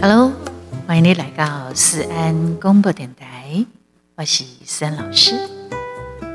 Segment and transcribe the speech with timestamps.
[0.00, 0.32] Hello，
[0.86, 3.64] 欢迎你来到思安广播电台，
[4.16, 5.34] 我是思安老师。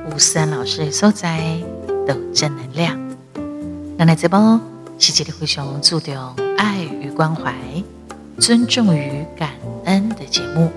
[0.09, 1.61] 有思安老师的所在，
[2.07, 2.97] 都正能量。
[3.95, 4.59] 咱的节目
[4.97, 6.15] 是一个非常注重
[6.57, 7.53] 爱与关怀、
[8.39, 9.51] 尊重与感
[9.85, 10.71] 恩的节目。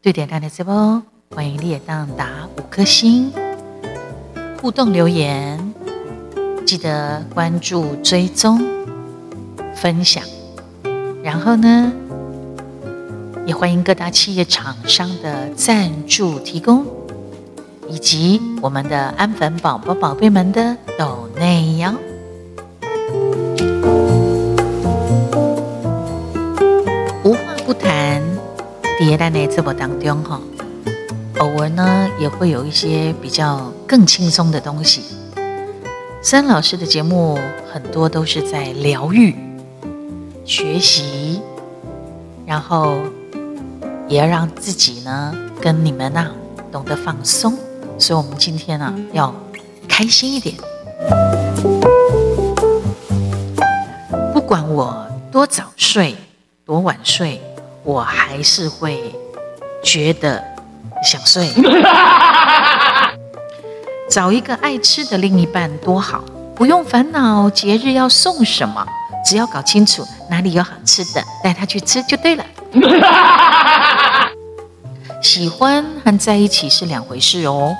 [0.00, 1.02] 对点亮的节目，
[1.34, 3.32] 欢迎列当打五颗星，
[4.60, 5.74] 互动留言，
[6.64, 8.60] 记得关注、追踪、
[9.74, 10.22] 分享。
[11.22, 11.92] 然后呢，
[13.44, 16.86] 也欢迎各大企业厂商的赞助提供，
[17.88, 21.94] 以及我们的安粉宝宝宝贝们的抖内哟。
[27.24, 28.22] 无话不谈，
[29.00, 30.40] 迭代的直播当中哈，
[31.38, 35.02] 偶尔呢也会有一些比较更轻松的东西。
[36.22, 37.38] 三老师的节目
[37.72, 39.34] 很多都是在疗愈、
[40.44, 41.40] 学习，
[42.44, 42.98] 然后
[44.08, 46.30] 也要让自己呢跟你们呐
[46.72, 47.54] 懂得放松，
[47.98, 49.34] 所以我们今天呢要
[49.88, 50.54] 开心一点。
[54.32, 56.14] 不管我多早睡。
[56.64, 57.40] 多晚睡，
[57.84, 59.14] 我还是会
[59.84, 60.42] 觉得
[61.06, 61.48] 想睡。
[64.10, 66.22] 找一个爱吃的另一半多好，
[66.54, 68.86] 不用烦恼节日要送什么，
[69.24, 72.44] 只要搞清楚哪里有好吃的，带他去吃就对了。
[75.22, 77.74] 喜欢和在一起是两回事哦，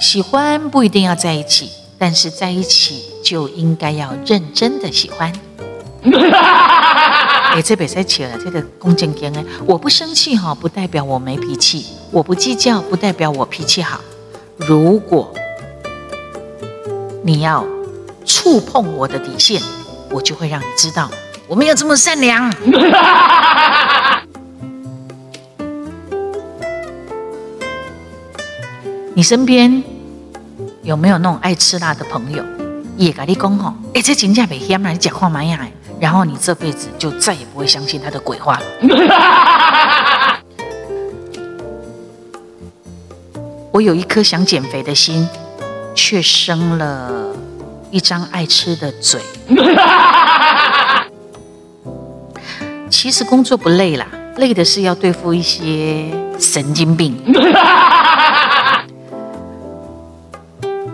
[0.00, 5.32] 喜欢不一定要在一起，但是在一起就应该要认真的喜欢。
[7.52, 13.98] 哎，这别再起了，这个公正经哎，我不生气哈，不代表我没脾气；我不计较，不代表我脾气好。
[14.56, 15.32] 如果
[17.24, 17.64] 你要
[18.26, 19.62] 触碰我的底线，
[20.10, 21.10] 我就会让你知道
[21.48, 22.52] 我没有这么善良。
[29.14, 29.82] 你身边
[30.82, 32.44] 有没有那种爱吃辣的朋友？
[32.98, 35.66] 也跟你讲吼，哎，这真正袂咸啦，你讲话蛮呀。
[35.98, 38.64] 然后你这辈子就再也不会相信他的鬼话了。
[43.82, 45.28] 我有一颗想减肥的心，
[45.92, 47.34] 却生了
[47.90, 49.20] 一张爱吃的嘴。
[52.88, 54.06] 其实工作不累啦，
[54.36, 56.04] 累的是要对付一些
[56.38, 57.20] 神经病。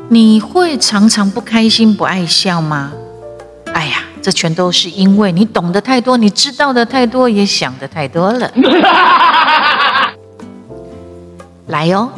[0.08, 2.90] 你会常常不开心、不爱笑吗？
[3.74, 3.98] 哎呀！
[4.22, 8.50] 这全都是因为你懂得太多，你知道的太多，也想的太多了。
[11.68, 12.08] 来哦，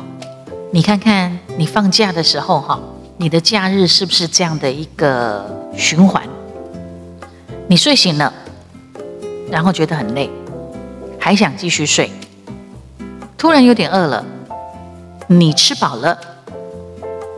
[0.73, 2.79] 你看看你放假的时候哈，
[3.17, 5.45] 你的假日是不是这样的一个
[5.77, 6.23] 循环？
[7.67, 8.33] 你睡醒了，
[9.51, 10.31] 然后觉得很累，
[11.19, 12.11] 还想继续睡，
[13.37, 14.25] 突然有点饿了，
[15.27, 16.19] 你吃饱了，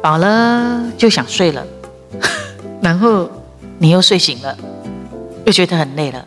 [0.03, 1.66] 饱了就想睡了，
[2.82, 3.28] 然后。
[3.78, 4.56] 你又睡醒了，
[5.44, 6.25] 又觉得很累了，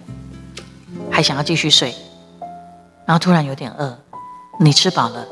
[1.09, 1.95] 还想要继续睡，
[3.05, 3.97] 然后突然有点饿，
[4.59, 5.25] 你吃饱了，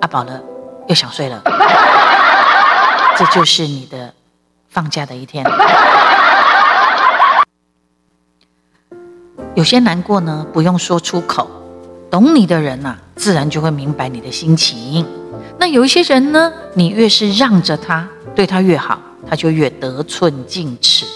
[0.00, 0.42] 啊饱了，
[0.90, 1.40] 又想睡了，
[3.16, 4.12] 这就是你的
[4.68, 5.46] 放假的一天。
[9.54, 11.48] 有些难过呢，不用说出口，
[12.10, 15.06] 懂你的人呐、啊，自然就会明白你的心情。
[15.60, 18.98] 那有一些人呢，你越是让着他，对他越好，
[19.28, 21.06] 他就越得寸进尺。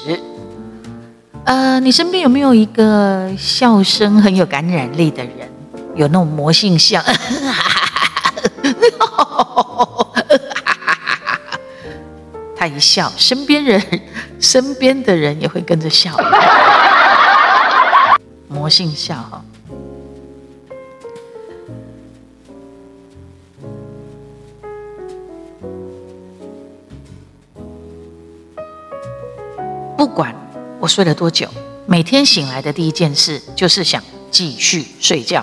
[1.44, 5.52] 呃，你身边有没有一个笑声很有感染力的人？
[5.96, 7.02] 有那种魔性笑，
[12.56, 13.80] 他一笑，身边人、
[14.40, 16.16] 身边的人也会跟着笑。
[18.48, 19.44] 魔性笑哈，
[29.96, 30.34] 不管。
[30.80, 31.48] 我睡了多久？
[31.86, 35.42] 每天醒来的第一件事就是想继续睡觉。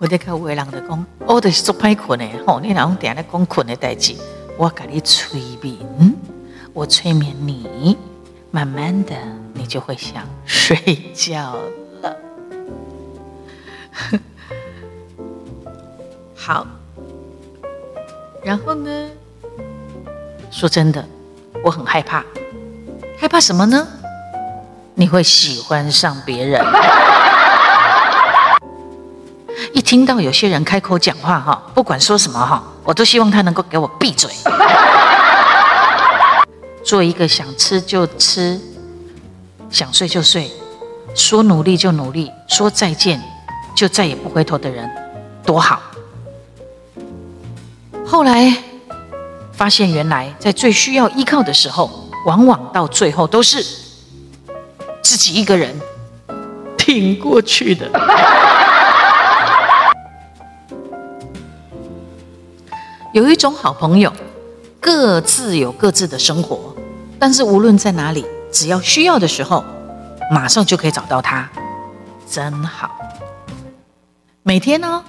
[0.00, 2.58] 我在看围栏的工，我的是做歹困的吼。
[2.58, 4.14] 你老公点来讲困的代志，
[4.56, 5.76] 我给你催眠，
[6.72, 7.98] 我催眠你，
[8.50, 9.14] 慢慢的
[9.52, 11.54] 你就会想睡觉
[12.00, 12.16] 了。
[16.34, 16.66] 好，
[18.42, 18.90] 然后呢？
[20.50, 21.04] 说真的。
[21.62, 22.24] 我很害怕，
[23.18, 23.86] 害怕什么呢？
[24.94, 26.64] 你会喜欢上别人。
[29.80, 34.30] 一听到有些人开口讲话哈，不管说什么哈，我都希望他能够给我闭嘴。
[36.84, 38.60] 做一个想吃就吃，
[39.70, 40.50] 想睡就睡，
[41.14, 43.22] 说努力就努力，说再见
[43.74, 44.86] 就再也不回头的人，
[45.46, 45.80] 多好。
[48.06, 48.54] 后来
[49.50, 51.90] 发现，原来在最需要依靠的时候，
[52.26, 53.64] 往往到最后都是
[55.00, 55.74] 自己一个人
[56.76, 57.90] 挺过去的。
[63.12, 64.12] 有一种好朋友，
[64.78, 66.76] 各自有各自的生活，
[67.18, 69.64] 但是无论在哪里，只要需要的时候，
[70.30, 71.50] 马上就可以找到他，
[72.30, 72.88] 真好。
[74.44, 75.02] 每天呢，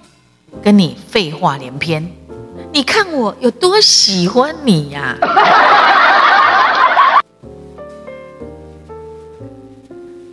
[0.64, 2.12] 跟你废话连篇，
[2.74, 5.16] 你看我有多喜欢你呀！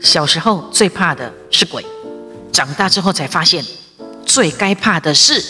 [0.00, 1.84] 小时候最怕的是鬼，
[2.50, 3.62] 长大之后才发现，
[4.24, 5.44] 最该怕的是，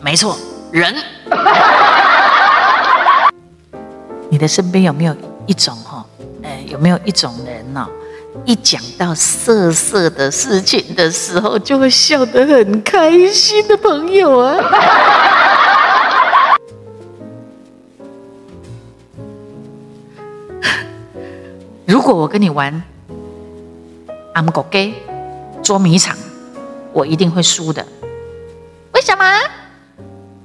[0.00, 0.36] 没错。
[0.72, 0.94] 人，
[4.30, 5.14] 你的身边有没有
[5.46, 6.02] 一种哈？
[6.42, 7.86] 哎，有没有一种人呢？
[8.46, 14.56] 一讲到色色的事情的时候，就会笑得很开心的朋友啊？
[21.84, 22.82] 如果我跟你玩
[24.32, 24.94] 暗角鸡
[25.62, 26.16] 捉迷藏，
[26.94, 27.86] 我一定会输的。
[28.94, 29.24] 为什么？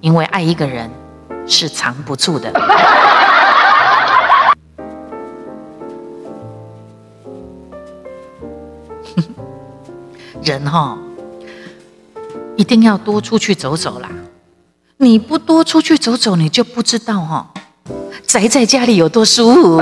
[0.01, 0.89] 因为爱一个人
[1.47, 2.51] 是藏不住的。
[10.44, 10.97] 人哈，
[12.55, 14.09] 一定要多出去走走啦！
[14.97, 17.51] 你不多出去走走，你就不知道哈，
[18.25, 19.81] 宅在家里有多舒服。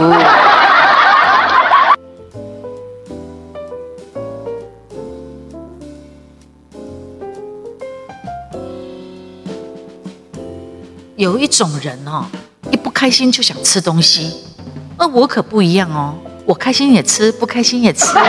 [11.15, 12.25] 有一种人哦，
[12.71, 14.43] 一不开心就想吃东西，
[14.97, 16.13] 而我可不一样哦，
[16.45, 18.05] 我开心也吃，不开心也吃。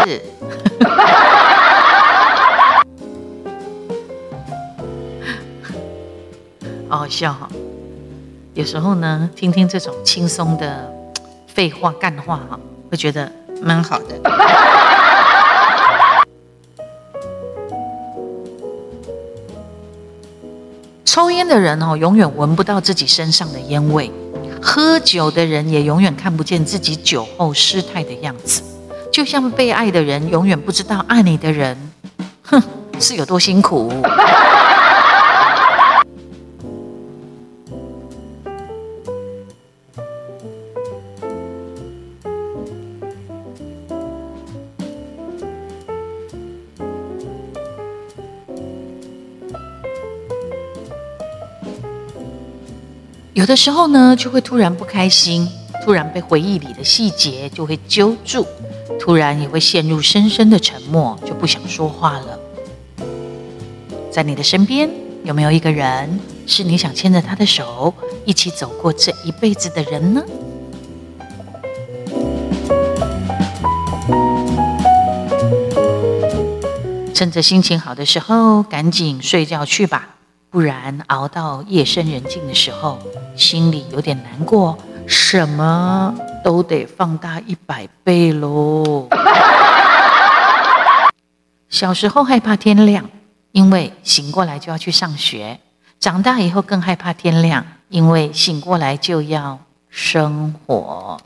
[6.89, 7.49] 好好笑哈！
[8.55, 10.89] 有时候呢，听听这种轻松的
[11.49, 12.57] 废话、干话哈，
[12.89, 13.29] 会觉得
[13.61, 14.21] 蛮好的。
[21.17, 24.11] 抽烟的人哦，永远闻不到自己身上的烟味；
[24.61, 28.61] 喝酒的人也永远看不见自己酒后失态的样子。
[29.11, 31.75] 就像被爱的人，永远不知道爱你的人，
[32.43, 32.63] 哼，
[33.01, 33.91] 是有多辛苦。
[53.47, 55.49] 有的时候呢，就会突然不开心，
[55.85, 58.45] 突然被回忆里的细节就会揪住，
[58.99, 62.37] 突然也会陷入深深的沉默，就不想说话了。
[64.11, 64.91] 在你的身边，
[65.23, 67.95] 有没有一个人是你想牵着他的手，
[68.25, 70.25] 一起走过这一辈子的人呢？
[77.15, 80.16] 趁着心情好的时候，赶紧睡觉去吧。
[80.57, 82.99] 不然熬到夜深人静的时候，
[83.37, 84.75] 心里有点难过，
[85.07, 89.07] 什么都得放大一百倍喽。
[91.69, 93.05] 小时候害怕天亮，
[93.53, 95.59] 因为醒过来就要去上学；
[96.01, 99.59] 长大以后更害怕天亮，因为醒过来就要
[99.91, 101.21] 生活。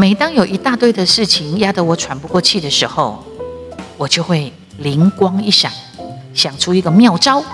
[0.00, 3.22] 每当有一大堆的事情压得我喘不过气的时候，
[3.98, 5.70] 我就会灵光一闪，
[6.32, 7.44] 想出一个妙招，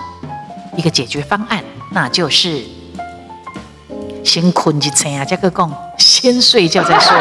[0.77, 1.61] 一个解决方案，
[1.91, 2.63] 那就是
[4.23, 7.13] 先困一层啊，这个讲，先睡觉再说。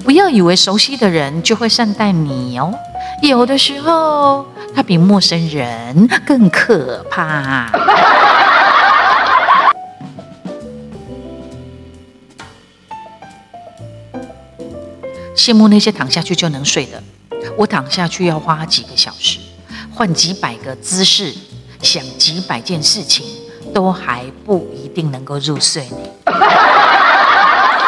[0.02, 2.72] 不要以为熟悉的人就会善待你哦，
[3.20, 7.70] 有的时候他比陌生人更可怕。
[15.42, 17.02] 羡慕那些躺下去就能睡的，
[17.56, 19.40] 我躺下去要花几个小时，
[19.92, 21.34] 换几百个姿势，
[21.80, 23.26] 想几百件事情，
[23.74, 25.96] 都还不一定能够入睡呢。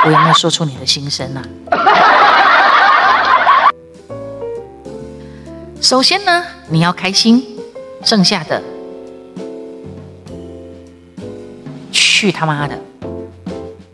[0.05, 1.45] 我有没有说出你的心声啊？
[5.81, 7.41] 首先呢，你要开心，
[8.03, 8.61] 剩下的
[11.93, 12.77] 去他妈的！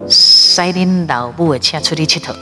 [0.09, 2.35] 塞恁老母的车出去佚佗。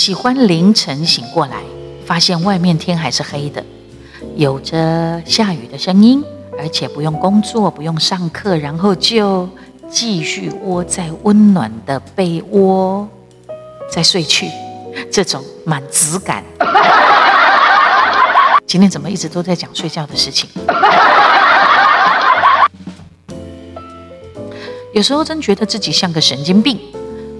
[0.00, 1.58] 喜欢凌晨醒过来，
[2.06, 3.62] 发现外面天还是黑的，
[4.34, 6.24] 有着下雨的声音，
[6.58, 9.46] 而且不用工作，不用上课，然后就
[9.90, 13.06] 继续窝在温暖的被窝
[13.92, 14.48] 再睡去，
[15.12, 16.42] 这种满足感。
[18.66, 20.48] 今天怎么一直都在讲睡觉的事情？
[24.94, 26.80] 有时候真觉得自己像个神经病，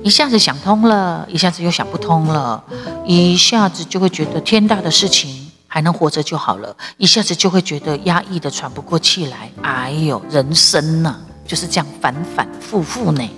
[0.03, 2.63] 一下子想通了，一下子又想不通了，
[3.07, 9.51] 一下子就会觉得天大的事情还能活着就好了，一下子就会觉得压抑的喘不过气来。
[9.63, 11.17] 哎呦，人生呐，
[11.47, 13.29] 就是这样反反复复呢。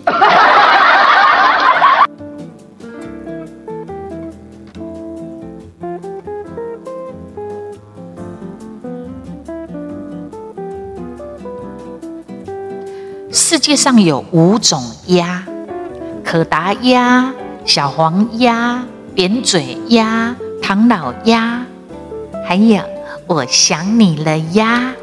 [13.30, 15.44] 世界上有五种鸭：
[16.24, 17.32] 可达鸭、
[17.64, 21.62] 小黄鸭、扁嘴鸭、唐老鸭，
[22.46, 22.82] 还有
[23.26, 24.94] 我想你了鸭。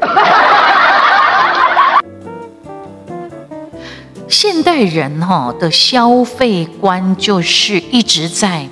[4.28, 8.68] 现代人哈的消费观就是一直在，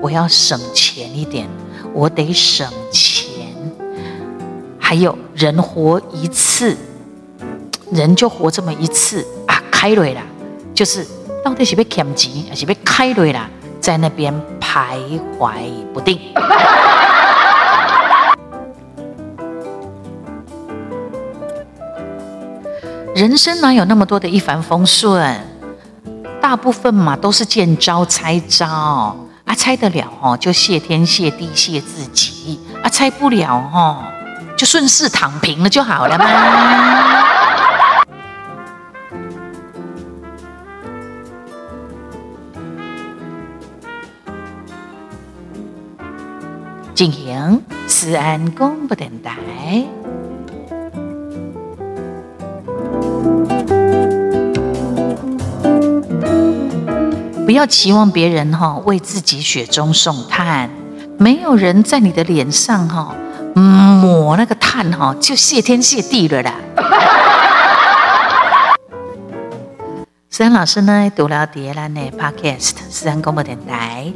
[0.00, 1.48] 我要省钱一点，
[1.92, 3.30] 我得省钱。
[4.78, 6.76] 还有人活一次。
[7.90, 10.22] 人就活这么一次啊，开瑞了，
[10.72, 11.06] 就是
[11.44, 13.48] 到底是被砍钱还是被开累了，
[13.80, 14.96] 在那边徘
[15.38, 15.52] 徊
[15.92, 16.18] 不定。
[23.14, 25.40] 人生哪有那么多的一帆风顺？
[26.40, 28.66] 大部分嘛都是见招拆招
[29.44, 34.02] 啊，拆得了哦就谢天谢地谢自己啊，拆不了哦
[34.56, 37.31] 就顺势躺平了就好了嘛。
[48.02, 49.84] 行思安广播电台，
[57.46, 60.68] 不要期望别人哈为自己雪中送炭，
[61.16, 63.14] 没有人在你的脸上哈
[63.54, 66.54] 抹那个炭哈就谢天谢地了啦。
[70.28, 74.12] 思安老师呢读了第二栏的 Podcast 思安广播电台。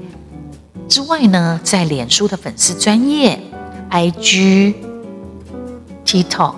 [0.88, 3.40] 之外呢，在脸书的粉丝专业、
[3.90, 4.75] IG、
[6.05, 6.55] TikTok、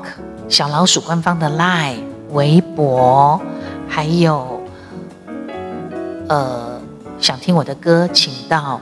[0.49, 3.41] 小老鼠官方的 Line、微博，
[3.89, 4.61] 还有
[6.29, 6.81] 呃，
[7.21, 8.81] 想听我的歌，请到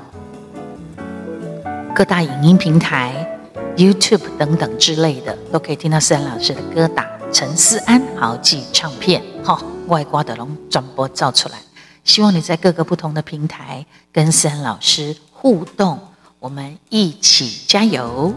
[1.95, 3.39] 各大影音平台、
[3.77, 11.59] YouTube 等等之类的，都可以听到思安老师的歌，打陈思安豪记唱片，哈，外挂的龙转播造出来。
[12.05, 15.99] 希望你在各个不同的平台跟思安老师互动，
[16.39, 18.35] 我们一起加油。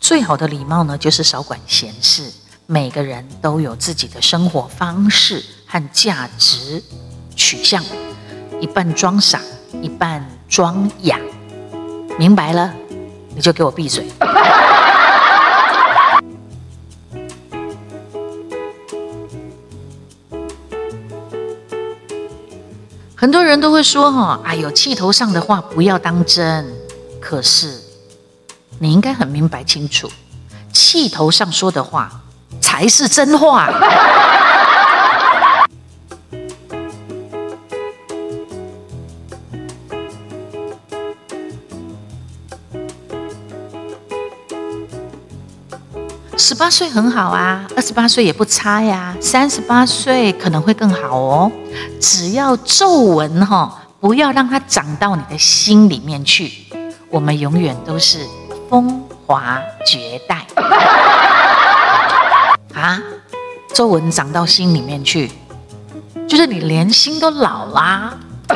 [0.00, 2.32] 最好的礼貌呢，就是少管闲事。
[2.66, 6.82] 每个人都有自己的生活方式和价值
[7.36, 7.84] 取向，
[8.60, 9.40] 一半装傻，
[9.82, 11.18] 一半装哑。
[12.18, 12.72] 明白了，
[13.34, 14.06] 你就给我闭嘴。
[23.20, 26.66] 很多人都会说：“哈，哎呦，气头上的话不要当真。”
[27.20, 27.78] 可是，
[28.78, 30.10] 你应该很明白清楚，
[30.72, 32.22] 气头上说的话
[32.62, 33.68] 才是真话。
[46.38, 51.52] 十八岁很好啊，二十八岁也不差呀，三十八岁可能会更好哦。
[52.00, 56.52] 只要皱纹哈，不要让它长到你的心里面去。
[57.08, 58.26] 我们永远都是
[58.68, 60.46] 风华绝代
[62.74, 63.00] 啊！
[63.74, 65.30] 皱纹长到心里面去，
[66.28, 68.14] 就是你连心都老啦。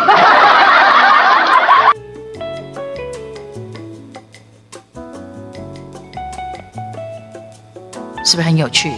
[8.25, 8.93] 是不是很有趣？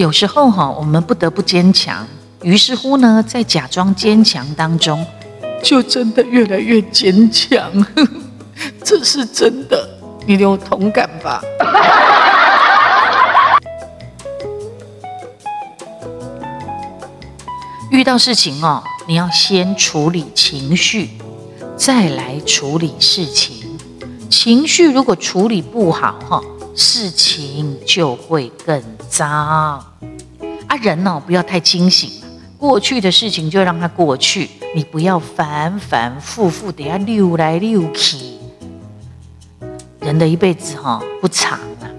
[0.00, 2.08] 有时候哈，我们不得不坚强，
[2.40, 5.06] 于是乎呢，在假装坚强当中，
[5.62, 7.70] 就真的越来越坚强。
[8.82, 9.86] 这是真的，
[10.24, 11.42] 你有同感吧？
[17.92, 21.10] 遇到事情哦，你要先处理情绪，
[21.76, 23.78] 再来处理事情。
[24.30, 26.42] 情绪如果处理不好，哈，
[26.74, 29.26] 事情就会更糟。
[29.26, 32.10] 啊，人哦，不要太清醒，
[32.58, 38.16] 过去的事情就让它过去，你不要反反复复的要溜来溜去。
[40.00, 41.90] 人的一辈子哈不长啊，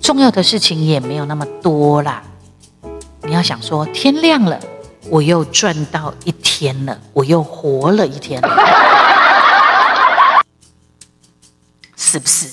[0.00, 2.22] 重要的事情也没有那么多啦。
[3.22, 4.58] 你要想说，天亮了，
[5.08, 8.48] 我又赚到一天了，我又活了一天了。
[11.96, 12.48] 是不是？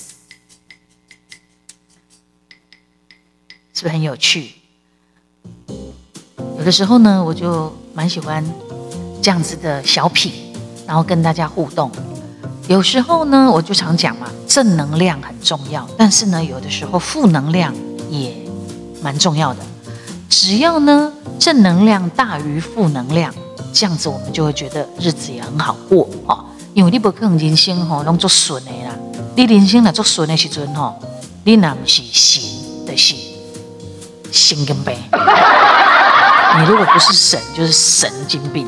[3.80, 4.50] 是不是很有趣？
[6.58, 8.44] 有的时候呢，我就蛮喜欢
[9.22, 10.30] 这样子的小品，
[10.86, 11.90] 然后跟大家互动。
[12.68, 17.74] 有时候呢，我就常讲嘛，正能量很重要，但是呢，有的时候负能量
[18.10, 18.36] 也
[19.02, 19.60] 蛮重要的。
[20.28, 23.34] 只要呢，正能量大于负能量，
[23.72, 26.44] 这样子我们就会觉得日子也很好过哦。
[26.74, 28.94] 因为你不可能人生吼拢做顺的啦。
[29.34, 31.00] 你人生来做顺的时阵吼，
[31.44, 32.42] 你那不是神，
[32.86, 33.29] 就是
[34.32, 34.94] 神经病。
[36.58, 38.66] 你如果不是神，就是神经病。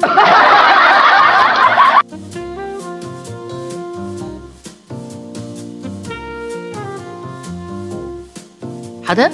[9.05, 9.31] 好的，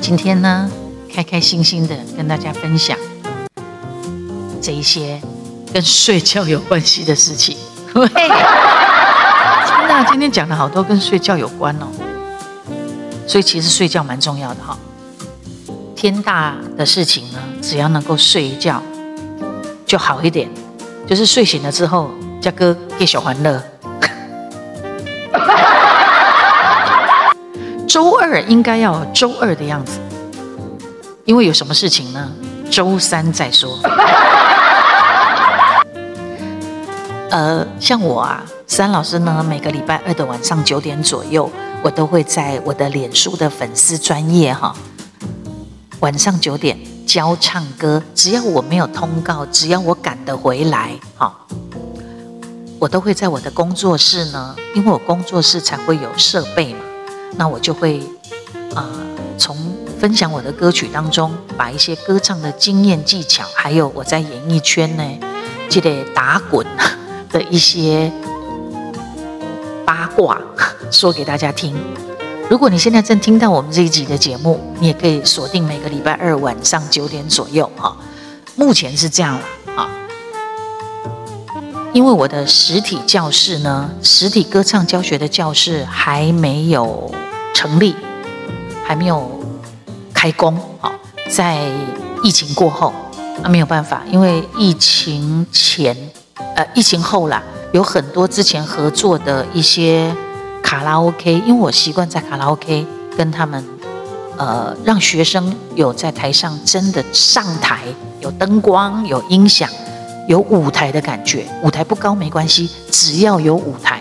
[0.00, 0.70] 今天呢，
[1.14, 2.96] 开开心心的跟大家分享
[4.60, 5.20] 这一些
[5.72, 7.56] 跟睡觉有关系的事情。
[9.88, 11.86] 那今天讲了好多跟睡觉有关哦，
[13.28, 14.74] 所以其实睡觉蛮重要的哈。
[15.94, 18.82] 天大的事情呢，只要能够睡一觉
[19.84, 20.48] 就好一点，
[21.06, 23.62] 就是睡醒了之后，加哥给小欢乐。
[27.86, 29.98] 周二应该要周二的样子，
[31.26, 32.32] 因为有什么事情呢？
[32.70, 33.78] 周三再说。
[37.30, 38.42] 呃，像我啊。
[38.70, 41.50] 三老师呢，每个礼拜二的晚上九点左右，
[41.82, 44.74] 我都会在我的脸书的粉丝专页哈，
[46.00, 48.02] 晚上九点教唱歌。
[48.14, 51.34] 只要我没有通告，只要我赶得回来，哈，
[52.78, 56.80] 我都会在我的工作室呢，因为我工作室才会有设备嘛，
[57.36, 58.02] 那我就会
[58.74, 58.90] 啊，
[59.38, 59.56] 从
[59.98, 65.02] 分享我的歌曲当中，把一些歌唱的经验技巧，还有我在演艺圈呢，
[65.68, 66.66] 记得打滚
[67.30, 68.12] 的一些。
[70.18, 70.36] 话
[70.90, 71.76] 说给大家听。
[72.50, 77.96] 如果你现在正听到我们这一集的节目，你也可以锁定每个礼拜二晚上九点左右哈。
[78.56, 79.42] 目前是这样了
[79.76, 79.88] 啊，
[81.92, 87.08] 因为我的实体教室呢，实体歌唱教学的教室还没有
[87.54, 87.94] 成立，
[88.84, 89.30] 还没有
[90.12, 90.90] 开工啊。
[91.30, 91.60] 在
[92.24, 92.92] 疫情过后，
[93.42, 95.96] 那没有办法，因为疫情前
[96.56, 97.40] 呃，疫情后啦。
[97.72, 100.14] 有很多之前合作的一些
[100.62, 103.62] 卡拉 OK，因为我习惯在卡拉 OK 跟他们，
[104.38, 107.80] 呃，让学生有在台上真的上台，
[108.20, 109.68] 有灯光、有音响、
[110.26, 111.46] 有舞台的感觉。
[111.62, 114.00] 舞台不高没关系，只要有舞台，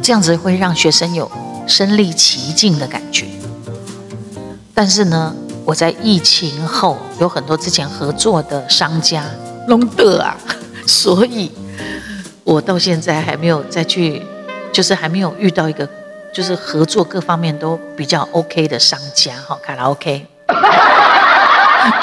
[0.00, 1.30] 这样子会让学生有
[1.66, 3.26] 身临其境的感觉。
[4.72, 5.34] 但是呢，
[5.66, 9.24] 我在疫情后有很多之前合作的商家
[9.68, 10.34] 弄得啊，
[10.88, 11.52] 所以。
[12.46, 14.22] 我到现在还没有再去，
[14.72, 15.88] 就是还没有遇到一个，
[16.32, 20.24] 就是合作各方面都比较 OK 的商家哈，卡拉 OK。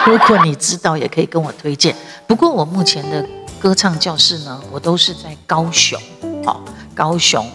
[0.05, 1.95] 如果你知道，也可以跟我推荐。
[2.27, 3.25] 不过我目前的
[3.57, 5.97] 歌唱教室呢，我都是在高雄，
[6.45, 6.61] 好，
[6.93, 7.49] 高雄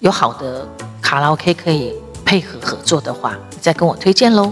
[0.00, 0.66] 有好的
[1.02, 1.94] 卡拉 OK 可以
[2.24, 4.50] 配合合作的话，你再跟我推荐喽。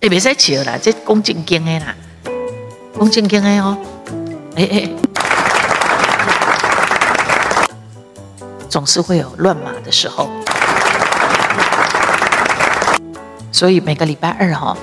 [0.00, 1.94] 哎，别再起了啦，这恭敬敬的啦，
[2.98, 3.78] 恭敬敬的哦。
[4.56, 4.90] 哎哎，
[8.68, 10.28] 总是会有乱码的时候，
[13.52, 14.76] 所以每个礼拜二哈，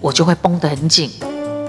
[0.00, 1.10] 我就会绷得很紧，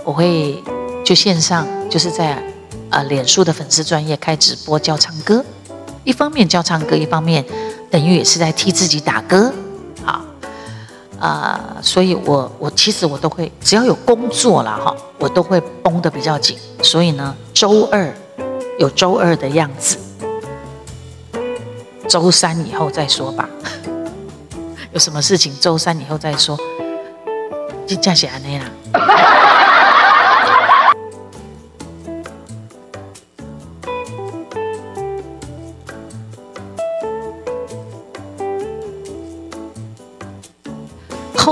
[0.04, 0.62] 我会
[1.04, 2.44] 就线上就是在
[2.90, 5.44] 呃脸书的粉丝专业开直播教唱歌，
[6.04, 7.44] 一方面教唱歌，一方面
[7.90, 9.52] 等于也是在替自己打歌，
[11.24, 16.58] 啊、所以我我其实我都会，只要有工作了哈，我都会绷得比较紧。
[16.82, 18.14] 所以呢，周二
[18.78, 19.98] 有周二的样子，
[22.10, 23.48] 周三以后再说吧。
[24.92, 26.58] 有什么事情，周三以后再说。
[27.88, 28.66] 就这样写安内啦。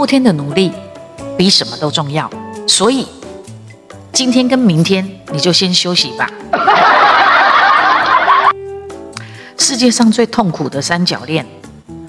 [0.02, 0.72] 后天的努力
[1.38, 2.28] 比什么都重要，
[2.68, 3.08] 所以
[4.12, 6.28] 今天跟明天你就先休息吧。
[9.60, 11.46] 世界上最痛苦的三角恋，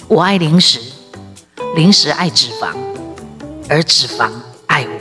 [0.08, 0.80] 我爱零食，
[1.76, 2.68] 零食爱脂肪，
[3.68, 4.30] 而脂肪
[4.68, 4.92] 爱我。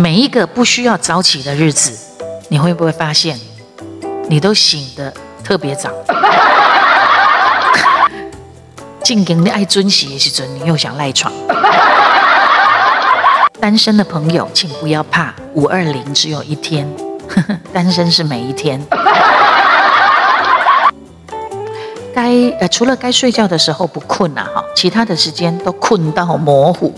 [0.00, 1.92] 每一个不需要早起的日子，
[2.48, 3.38] 你会不会发现，
[4.30, 5.12] 你都醒得
[5.44, 5.90] 特别早？
[9.04, 11.30] 正经的爱准时的时候，你又想赖床。
[13.60, 16.90] 单身的朋友，请不要怕，五二零只有一天，
[17.70, 18.82] 单身是每一天。
[22.14, 26.90] 该呃，除了该睡觉的时候不困了哈，其他的时间都困到模糊。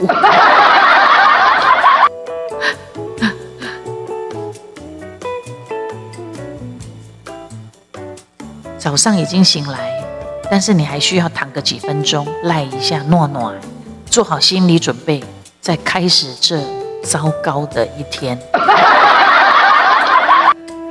[8.92, 10.04] 早上已经醒来，
[10.50, 13.58] 但是你还需要躺个几分钟，赖一下暖暖，
[14.04, 15.24] 做好心理准备，
[15.62, 16.60] 再开始这
[17.02, 18.38] 糟糕的一天。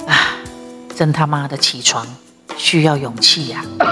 [0.07, 0.33] 啊，
[0.95, 2.03] 真他妈的起床
[2.57, 3.63] 需要勇气呀！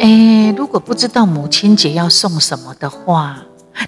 [0.00, 3.36] 哎，如果不知道母亲节要送什么的话，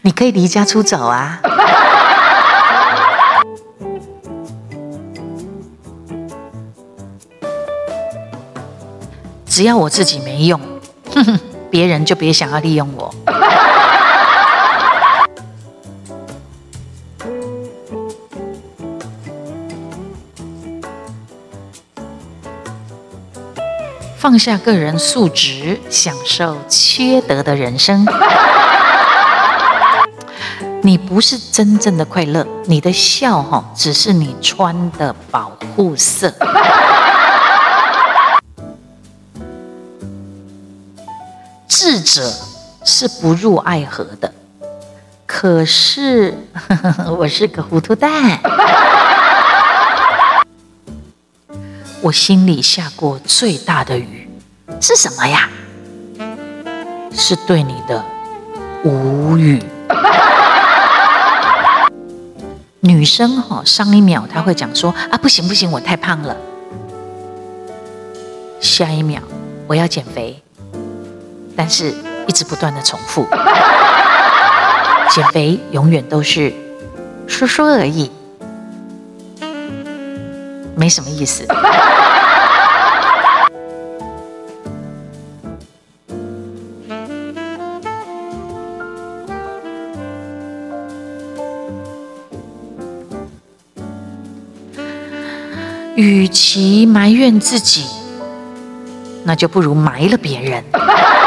[0.03, 1.41] 你可以离家出走啊！
[9.59, 10.61] 只要我自己没用，
[11.13, 13.13] 哼哼，别人就别想要利用我。
[24.17, 28.07] 放下个人素质，享受缺德的人生。
[30.85, 36.33] 你不是真正的快乐，你的笑哈，只是你穿的保护色。
[41.89, 42.31] 智者
[42.85, 44.31] 是不入爱河的，
[45.25, 46.37] 可是
[47.17, 48.39] 我是个糊涂蛋。
[52.03, 54.29] 我心里下过最大的雨
[54.83, 55.49] 是什么呀？
[57.11, 58.05] 是对你的
[58.85, 59.63] 无语。
[62.81, 66.37] 女生哈，上一秒她会讲说啊，不行不行，我太胖了。
[68.61, 69.23] 下一秒
[69.67, 70.43] 我要减肥，
[71.59, 71.93] 但是
[72.29, 73.27] 一直不断的重复，
[75.11, 76.53] 减肥永远都是
[77.27, 78.13] 说说而已，
[80.77, 81.45] 没什么意思。
[95.97, 97.85] 与其埋怨自己，
[99.25, 100.63] 那就不如埋了别人。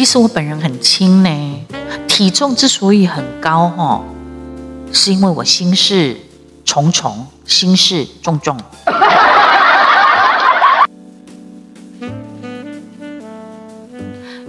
[0.00, 1.66] 其实我本人很轻呢，
[2.08, 4.02] 体重之所以很高哦，
[4.94, 6.16] 是因为我心事
[6.64, 8.58] 重重，心事重重。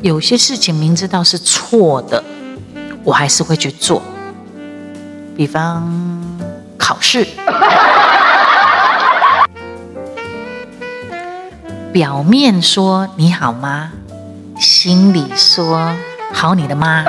[0.02, 2.24] 有些事情明知道是错的，
[3.04, 4.02] 我还是会去做。
[5.36, 5.86] 比方
[6.78, 7.28] 考试，
[11.92, 13.92] 表面说你好吗？
[14.84, 15.96] 心里说
[16.34, 17.06] 好你的妈。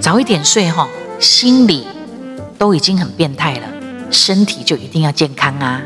[0.00, 0.88] 早一点睡哈，
[1.20, 1.86] 心里
[2.56, 3.68] 都已经很变态了，
[4.10, 5.82] 身体就一定要健康啊！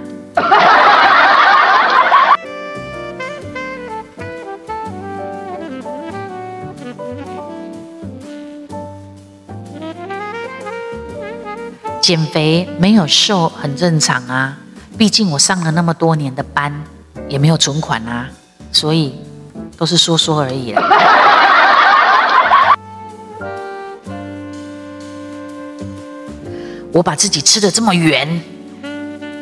[12.06, 14.56] 减肥没有瘦很正常啊，
[14.96, 16.72] 毕竟我上了那么多年的班，
[17.26, 18.28] 也没有存款啊，
[18.70, 19.12] 所以
[19.76, 20.80] 都是说说而已了。
[26.94, 28.40] 我把自己吃的这么圆，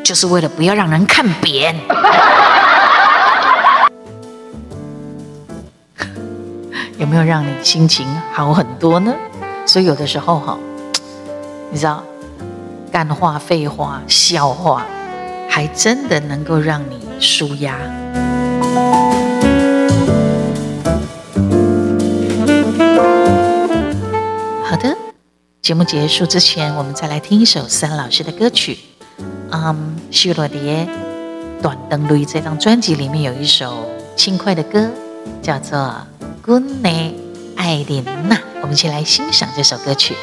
[0.03, 1.79] 就是为了不要让人看扁。
[6.96, 9.14] 有没有让你心情好很多呢？
[9.66, 10.57] 所以有的时候哈，
[11.70, 12.03] 你知道，
[12.94, 14.87] 干话、废话、笑话，
[15.50, 17.76] 还真的能够让你舒压。
[24.62, 24.96] 好的，
[25.61, 28.78] 节目结束之前，我们再来听一首三老师的歌曲。
[29.50, 30.87] 嗯，许多蝶
[31.61, 34.88] 短灯录这张专辑里面有一首轻快的歌，
[35.42, 35.96] 叫做
[36.46, 37.14] 《Goodnight，
[37.57, 38.38] 艾琳娜。
[38.62, 40.14] 我们一起来欣赏这首歌曲。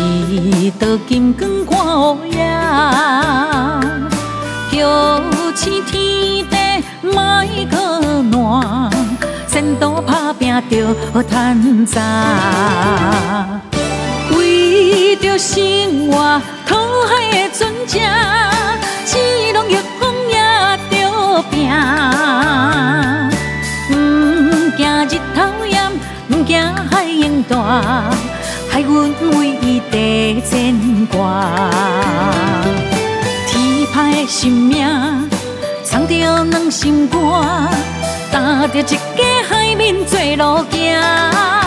[0.00, 2.38] 一道金光看乌夜，
[4.72, 4.78] 叫
[5.54, 6.56] 醒天地
[7.02, 8.90] 莫可暖，
[9.48, 10.94] 前途打拼着
[11.28, 12.00] 趁早，
[14.36, 15.58] 为着生
[16.08, 16.76] 活讨
[17.08, 17.98] 海的船只，
[19.06, 19.20] 钱
[19.52, 20.36] 拢逆风也
[20.90, 20.92] 着
[21.50, 21.70] 拼，
[23.88, 23.90] 不
[24.76, 25.76] 惊日头炎，
[26.28, 26.50] 不惊
[26.90, 28.10] 海涌大。
[28.72, 29.12] 害阮
[29.90, 31.70] 地牵挂，
[33.48, 33.60] 天
[33.92, 34.86] 歹的心命
[35.82, 37.18] 藏着两心肝，
[38.30, 38.98] 担着一家
[39.48, 41.59] 海面做路行。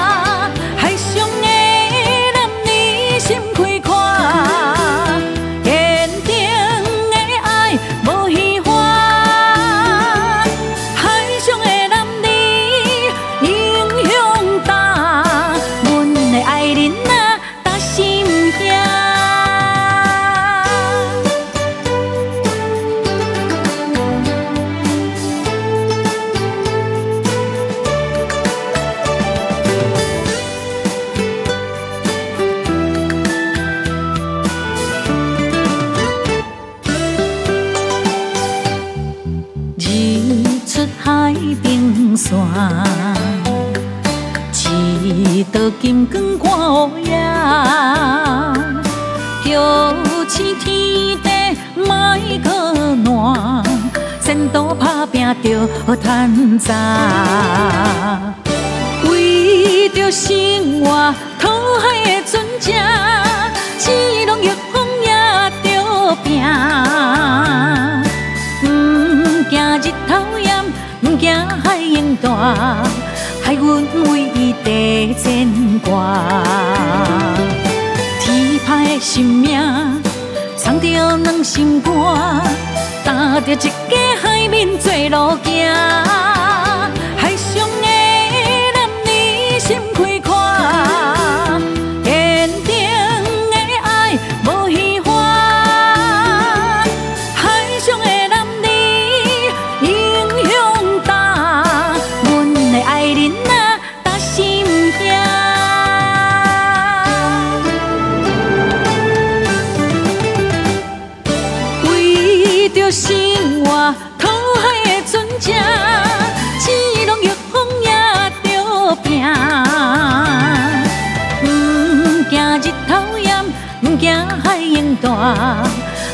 [71.23, 71.33] 惊
[71.63, 72.83] 海涌大。
[73.41, 73.81] 害阮
[74.11, 75.47] 为伊地牵
[75.79, 76.43] 挂，
[78.19, 80.01] 天歹的生命
[80.57, 81.93] 藏着两心肝，
[83.05, 83.71] 担着一家
[84.21, 86.22] 海面做路行。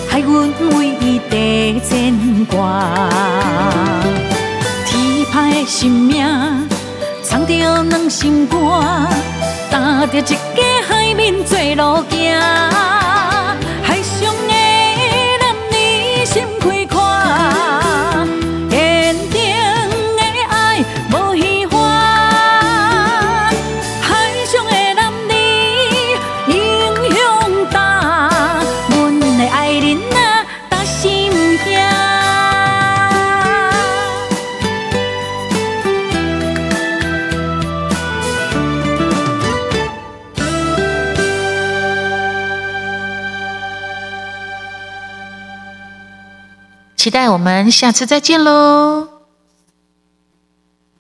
[0.10, 2.84] 害阮为伊地牵挂，
[4.86, 6.68] 天派的心命
[7.24, 7.54] 藏着
[7.84, 8.60] 两心肝，
[9.70, 10.38] 担着一家
[10.88, 12.99] 海面做路行。
[47.00, 49.09] 期待我们下次再见喽。